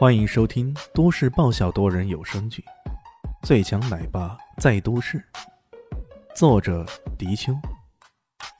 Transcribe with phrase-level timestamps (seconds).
[0.00, 2.64] 欢迎收听都市爆笑多人有声剧
[3.46, 5.18] 《最强奶爸在都市》，
[6.34, 6.86] 作者：
[7.18, 7.52] 迪秋，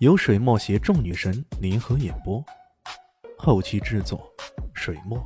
[0.01, 2.45] 由水墨携众女神联合演播，
[3.39, 4.31] 后期制作：
[4.75, 5.19] 水墨。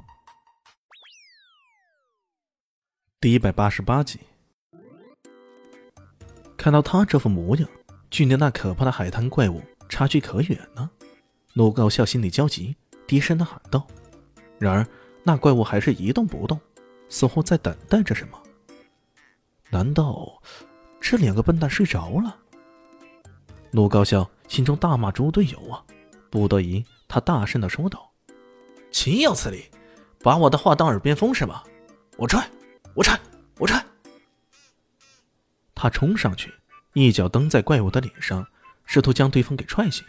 [3.21, 4.21] 第一百八十八集，
[6.57, 7.69] 看到他这副模样，
[8.09, 10.89] 距离那可怕的海滩怪物差距可远了。
[11.55, 13.85] 陆高笑心里焦急，低声的喊道
[14.61, 14.87] ：“然而。”
[15.25, 16.61] 那怪物还是一动不动，
[17.09, 18.41] 似乎在等待着什么。
[19.71, 20.41] 难道
[21.01, 22.37] 这两个笨蛋睡着了？
[23.73, 25.83] 陆高笑心中大骂猪队友啊！
[26.31, 28.13] 不得已，他大声的说道
[28.93, 29.65] ：“岂有此理！
[30.21, 31.65] 把我的话当耳边风是吧？
[32.17, 32.49] 我踹，
[32.95, 33.19] 我踹，
[33.59, 33.85] 我踹！”
[35.75, 36.53] 他冲上去，
[36.93, 38.47] 一脚蹬在怪物的脸上，
[38.85, 40.05] 试图将对方给踹醒。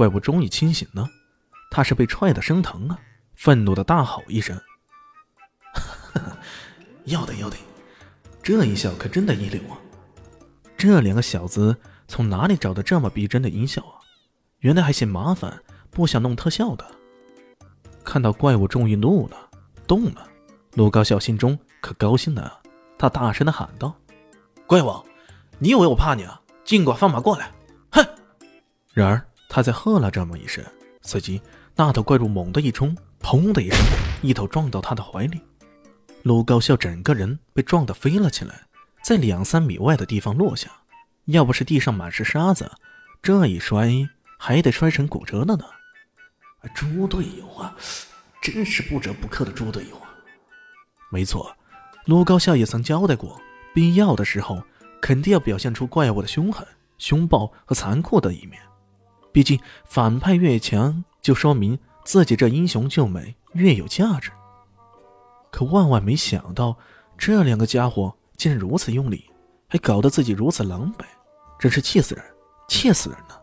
[0.00, 1.06] 怪物终于清醒了，
[1.70, 2.98] 他是被踹的生疼啊！
[3.34, 4.58] 愤怒的大吼一声
[7.04, 7.58] ：“要得要得！
[8.42, 9.76] 这一笑可真的一流啊！
[10.74, 11.76] 这两个小子
[12.08, 14.00] 从哪里找的这么逼真的音效啊？
[14.60, 16.86] 原来还嫌麻烦，不想弄特效的。”
[18.02, 19.36] 看到怪物终于怒了，
[19.86, 20.26] 动了，
[20.76, 22.58] 陆高笑心中可高兴了，
[22.96, 23.94] 他大声的喊道
[24.66, 25.04] ：“怪物，
[25.58, 26.40] 你以为我怕你啊？
[26.64, 27.50] 尽管放马过来！”
[27.92, 28.02] 哼！
[28.94, 29.22] 然而。
[29.50, 30.64] 他在喝了这么一声，
[31.02, 31.42] 随即
[31.74, 33.78] 那头怪物猛地一冲，砰的一声，
[34.22, 35.40] 一头撞到他的怀里。
[36.22, 38.62] 陆高笑整个人被撞得飞了起来，
[39.02, 40.70] 在两三米外的地方落下。
[41.24, 42.70] 要不是地上满是沙子，
[43.20, 43.90] 这一摔
[44.38, 45.64] 还得摔成骨折了呢。
[46.74, 47.74] 猪队友啊，
[48.40, 50.14] 真是不折不扣的猪队友啊！
[51.10, 51.56] 没错，
[52.04, 53.40] 陆高笑也曾交代过，
[53.74, 54.62] 必要的时候
[55.00, 56.66] 肯定要表现出怪物的凶狠、
[56.98, 58.60] 凶暴和残酷的一面。
[59.32, 64.30] 毕竟反派越强，就说明自己这英雄救美越有价值。
[65.50, 66.76] 可万万没想到，
[67.18, 69.30] 这两个家伙竟然如此用力，
[69.68, 71.04] 还搞得自己如此狼狈，
[71.58, 72.24] 真是气死人，
[72.68, 73.40] 气死人了！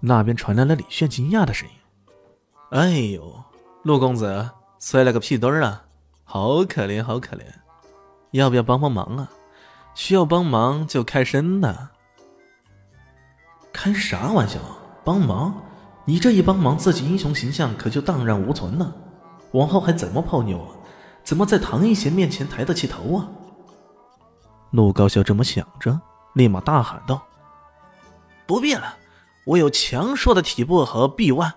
[0.00, 1.74] 那边传来了李炫惊讶的声音
[2.70, 3.42] ：“哎呦，
[3.82, 4.48] 陆公子
[4.78, 5.84] 摔了个屁墩儿啊，
[6.24, 7.42] 好可怜，好可怜！
[8.30, 9.30] 要不要帮帮忙啊？
[9.94, 11.88] 需要帮忙就开身的。”
[13.72, 14.58] 开啥玩笑？
[15.04, 15.62] 帮忙？
[16.04, 18.94] 你这一帮忙，自己英雄形象可就荡然无存了。
[19.52, 20.72] 往后还怎么泡妞啊？
[21.22, 23.28] 怎么在唐一贤面前抬得起头啊？
[24.70, 26.00] 陆高笑这么想着，
[26.34, 27.22] 立马大喊道
[28.46, 28.96] ：“不必了，
[29.44, 31.52] 我有强硕的体魄和臂弯，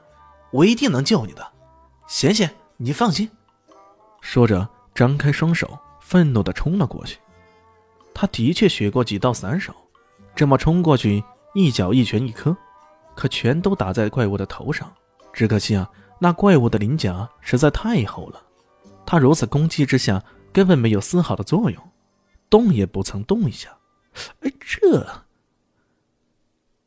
[0.52, 1.46] 我一定能救你的。
[2.08, 3.30] 贤贤，你放心。”
[4.22, 7.18] 说着，张开双手，愤怒的冲了过去。
[8.14, 9.74] 他的确学过几道散手，
[10.36, 11.24] 这么冲过去。
[11.54, 12.56] 一脚一拳一颗，
[13.16, 14.92] 可全都打在怪物的头上。
[15.34, 15.90] 只可惜啊，
[16.20, 18.42] 那怪物的鳞甲实在太厚了，
[19.06, 21.92] 他如此攻击之下根本没有丝毫的作用，
[22.50, 23.70] 动也不曾动一下。
[24.42, 25.08] 哎，这……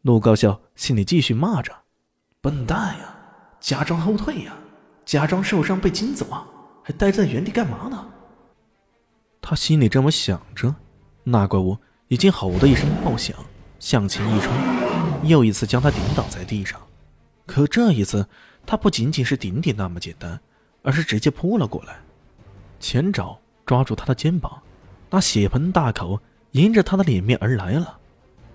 [0.02, 1.74] 陆高笑心里继续骂着
[2.42, 3.16] ：“笨蛋呀，
[3.60, 4.54] 假装后退呀，
[5.06, 6.46] 假装受伤被惊走啊，
[6.82, 8.06] 还待在原地干嘛呢？”
[9.40, 10.74] 他心里这么想着，
[11.22, 13.34] 那怪物已经吼的一声爆响。
[13.84, 14.50] 向前一冲，
[15.24, 16.80] 又一次将他顶倒在地上。
[17.44, 18.26] 可这一次，
[18.64, 20.40] 他不仅仅是顶顶那么简单，
[20.82, 21.98] 而是直接扑了过来，
[22.80, 24.62] 前爪抓住他的肩膀，
[25.10, 26.18] 那血盆大口
[26.52, 27.98] 迎着他的脸面而来了。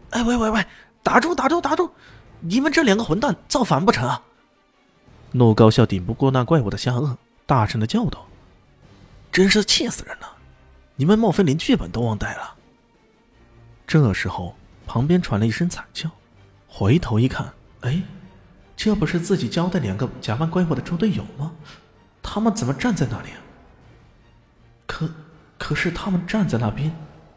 [0.09, 0.66] 哎喂喂喂，
[1.03, 1.91] 打住打住打住！
[2.40, 4.23] 你们这两个混蛋造反不成啊？
[5.34, 7.16] 陆高笑顶不过那怪物的下颚，
[7.46, 8.25] 大声的叫道
[9.31, 10.38] ：“真是气死人了！
[10.96, 12.56] 你们莫非连剧本都忘带了？”
[13.85, 14.56] 这时候。
[14.89, 16.09] 旁边传来一声惨叫，
[16.67, 18.01] 回头一看，哎，
[18.75, 21.51] 这不是自己交的两个假扮怪物的猪队友吗？
[22.23, 23.29] 他们怎么站在那里？
[24.88, 25.07] 可
[25.59, 26.91] 可是他们站在那边，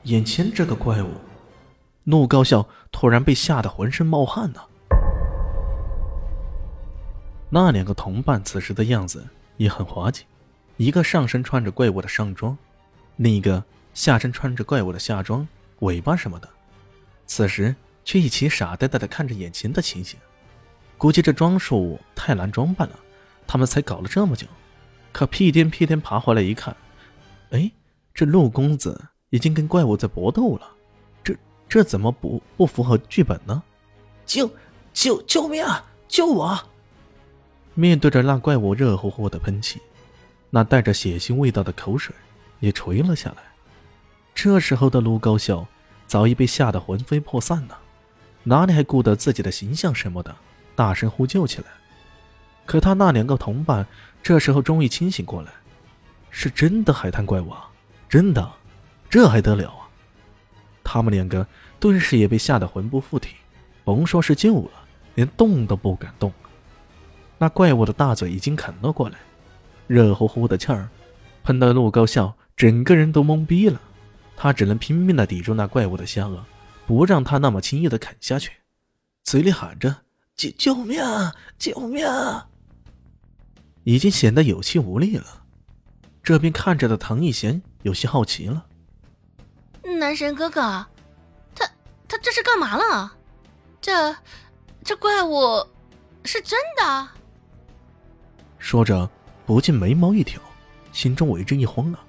[0.05, 1.11] 眼前这个怪物，
[2.05, 4.61] 陆高笑突然被吓得浑身冒汗呢。
[7.51, 9.29] 那两个同伴此时的样子
[9.59, 10.25] 也很滑稽，
[10.79, 12.57] 一个上身穿着怪物的上装，
[13.17, 13.63] 另一个
[13.93, 15.47] 下身穿着怪物的下装，
[15.81, 16.49] 尾巴什么的。
[17.35, 17.75] 此时
[18.05, 20.21] 却一起傻呆呆的看着眼前的情形，
[20.99, 22.99] 估计这装束太难装扮了，
[23.47, 24.47] 他们才搞了这么久。
[25.13, 26.77] 可屁颠屁颠爬回来一看，
[27.53, 27.73] 哎，
[28.13, 30.69] 这陆公子已经跟怪物在搏斗了，
[31.25, 31.35] 这
[31.67, 33.63] 这怎么不不符合剧本呢？
[34.27, 34.51] 救
[34.93, 35.83] 救救命啊！
[36.07, 36.59] 救我！
[37.73, 39.81] 面对着那怪物热乎乎的喷气，
[40.51, 42.15] 那带着血腥味道的口水
[42.61, 43.37] 也垂了下来。
[44.35, 45.67] 这时候的陆高笑。
[46.13, 47.79] 早已被吓得魂飞魄散了，
[48.43, 50.37] 哪里还顾得自己的形象什么的，
[50.77, 51.69] 大声呼救起来
[52.67, 53.87] ：“可他那两个同伴
[54.23, 55.51] 这时候终于清醒过来，
[56.29, 57.71] 是真的海滩怪物啊！
[58.11, 58.47] 真的，
[59.09, 59.89] 这还得了啊！
[60.85, 61.47] 他们两个
[61.81, 63.37] 顿时也被吓得魂不附体，
[63.83, 64.73] 甭说是救了，
[65.15, 66.31] 连动都不敢动。
[67.39, 69.17] 那怪物的大嘴已经啃了过来，
[69.87, 70.91] 热乎乎的气儿
[71.43, 73.81] 喷得陆高笑整个人都懵逼了，
[74.37, 76.41] 他只能拼命的抵住那怪物的下颚，
[76.87, 78.53] 不让他那么轻易的啃下去，
[79.23, 79.95] 嘴里喊着
[80.37, 81.01] ：“救救命！
[81.59, 82.07] 救命！”
[83.85, 85.45] 已经显得有气无力了。
[86.23, 88.67] 这边看着的唐艺贤有些好奇了
[89.99, 90.61] ：“男神哥哥，
[91.55, 91.67] 他
[92.09, 93.13] 他这是干嘛了？
[93.81, 94.17] 这
[94.85, 95.67] 这怪物
[96.25, 97.09] 是真的？”
[98.59, 99.11] 说着，
[99.45, 100.41] 不禁眉毛一挑，
[100.93, 102.07] 心中为之一慌啊！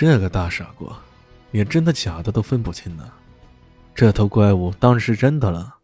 [0.00, 0.96] 这个大傻瓜，
[1.50, 3.10] 连真的假的都分不清呢。
[3.96, 5.74] 这头怪物当然是真的了。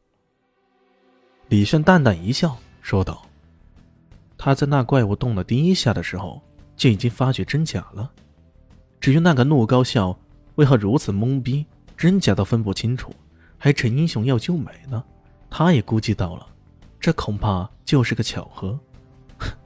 [1.48, 3.26] 李炫淡淡一笑，说道。
[4.38, 6.40] 他在那怪物动了第一下的时候，
[6.76, 8.08] 就已经发觉真假了。
[9.00, 10.16] 至于那个怒高笑
[10.54, 13.12] 为何如此懵逼，真假都分不清楚，
[13.58, 15.02] 还逞英雄要救美呢？
[15.50, 16.46] 他也估计到了，
[17.00, 18.78] 这恐怕就是个巧合。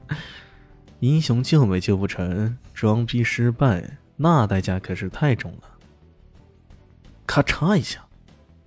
[1.01, 3.87] 英雄救美救不成，装逼失败，
[4.21, 5.69] 那代价可是太重了。
[7.25, 8.05] 咔嚓一下，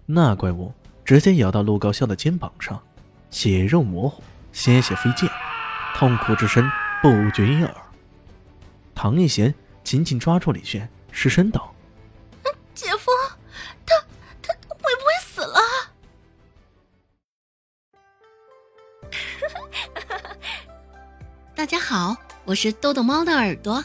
[0.06, 0.72] 那怪物
[1.04, 2.82] 直接咬到陆高笑的肩膀上，
[3.30, 5.30] 血肉模糊，鲜血飞溅。
[5.94, 6.66] 痛苦之声
[7.02, 7.76] 不绝于耳。
[8.94, 9.54] 唐一贤
[9.84, 11.74] 紧紧抓住李炫，失声道
[12.72, 13.10] ：“姐夫，
[13.84, 13.94] 他
[14.40, 15.60] 他会不会死了？”
[21.54, 22.16] 大家好，
[22.46, 23.84] 我是豆豆猫的耳朵。